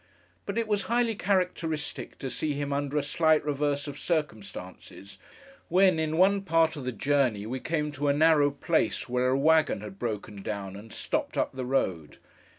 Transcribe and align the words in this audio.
But, 0.47 0.57
it 0.57 0.67
was 0.67 0.81
highly 0.89 1.13
characteristic 1.13 2.17
to 2.17 2.31
see 2.31 2.53
him 2.53 2.73
under 2.73 2.97
a 2.97 3.03
slight 3.03 3.45
reverse 3.45 3.87
of 3.87 3.99
circumstances, 3.99 5.19
when, 5.69 5.99
in 5.99 6.17
one 6.17 6.41
part 6.41 6.75
of 6.75 6.85
the 6.85 6.91
journey, 6.91 7.45
we 7.45 7.59
came 7.59 7.91
to 7.91 8.07
a 8.07 8.11
narrow 8.13 8.49
place 8.49 9.07
where 9.07 9.27
a 9.29 9.37
waggon 9.37 9.81
had 9.81 9.99
broken 9.99 10.41
down 10.41 10.75
and 10.75 10.91
stopped 10.91 11.37
up 11.37 11.53
the 11.53 11.65
road. 11.65 12.17